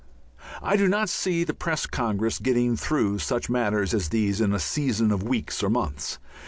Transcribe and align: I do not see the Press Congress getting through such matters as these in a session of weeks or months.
I 0.63 0.77
do 0.77 0.87
not 0.87 1.09
see 1.09 1.43
the 1.43 1.53
Press 1.53 1.85
Congress 1.85 2.39
getting 2.39 2.75
through 2.75 3.19
such 3.19 3.51
matters 3.51 3.93
as 3.93 4.09
these 4.09 4.41
in 4.41 4.51
a 4.51 4.57
session 4.57 5.11
of 5.11 5.21
weeks 5.21 5.61
or 5.61 5.69
months. 5.69 6.17